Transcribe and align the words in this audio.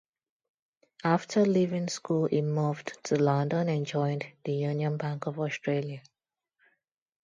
After 1.03 1.45
leaving 1.45 1.87
school 1.87 2.25
he 2.25 2.41
moved 2.41 2.97
to 3.03 3.21
London 3.21 3.69
and 3.69 3.85
joined 3.85 4.25
the 4.45 4.53
Union 4.53 4.97
Bank 4.97 5.27
of 5.27 5.39
Australia. 5.39 6.01